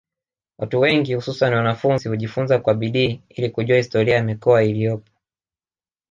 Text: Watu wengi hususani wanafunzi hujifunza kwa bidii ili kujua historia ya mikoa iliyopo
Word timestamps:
Watu 0.59 0.79
wengi 0.79 1.13
hususani 1.13 1.55
wanafunzi 1.55 2.09
hujifunza 2.09 2.59
kwa 2.59 2.73
bidii 2.73 3.21
ili 3.29 3.49
kujua 3.49 3.77
historia 3.77 4.15
ya 4.15 4.23
mikoa 4.23 4.63
iliyopo 4.63 5.11